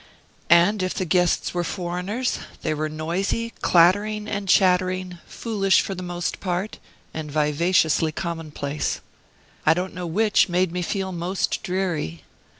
[0.49, 6.01] And if the guests were foreigners, they were noisy, clattering, and chattering, foolish for the
[6.01, 6.79] most part,
[7.13, 8.99] and vivaciously commonplace.
[9.63, 12.23] I don't know which made me feel most dreary.